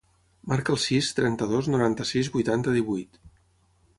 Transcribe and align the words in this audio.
Marca 0.53 0.71
el 0.75 0.79
sis, 0.83 1.09
trenta-dos, 1.19 1.69
noranta-sis, 1.75 2.31
vuitanta, 2.37 2.75
divuit. 2.79 3.21